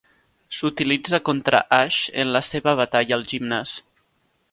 S'utilitza 0.59 1.19
contra 1.27 1.59
Ash 1.79 1.99
en 2.23 2.31
la 2.37 2.41
seva 2.47 2.73
batalla 2.81 3.17
al 3.19 3.27
gimnàs. 3.33 3.75